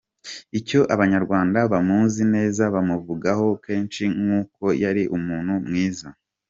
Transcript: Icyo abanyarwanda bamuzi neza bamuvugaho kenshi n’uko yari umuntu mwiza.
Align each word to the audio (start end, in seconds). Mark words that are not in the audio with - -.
Icyo 0.59 0.79
abanyarwanda 0.93 1.59
bamuzi 1.71 2.23
neza 2.35 2.63
bamuvugaho 2.73 3.47
kenshi 3.65 4.03
n’uko 4.25 4.63
yari 4.83 5.03
umuntu 5.17 5.53
mwiza. 5.67 6.07